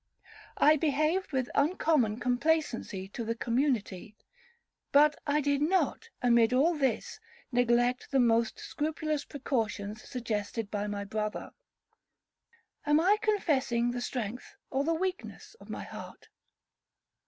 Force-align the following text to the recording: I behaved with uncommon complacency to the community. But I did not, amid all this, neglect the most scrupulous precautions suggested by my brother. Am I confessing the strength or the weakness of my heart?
I 0.57 0.77
behaved 0.77 1.31
with 1.31 1.51
uncommon 1.53 2.19
complacency 2.19 3.07
to 3.09 3.23
the 3.23 3.35
community. 3.35 4.17
But 4.91 5.21
I 5.27 5.41
did 5.41 5.61
not, 5.61 6.09
amid 6.23 6.53
all 6.53 6.73
this, 6.73 7.19
neglect 7.51 8.09
the 8.09 8.19
most 8.19 8.57
scrupulous 8.57 9.25
precautions 9.25 10.01
suggested 10.01 10.71
by 10.71 10.87
my 10.87 11.03
brother. 11.05 11.51
Am 12.83 12.99
I 12.99 13.17
confessing 13.21 13.91
the 13.91 14.01
strength 14.01 14.55
or 14.71 14.83
the 14.83 14.95
weakness 14.95 15.55
of 15.59 15.69
my 15.69 15.83
heart? 15.83 16.29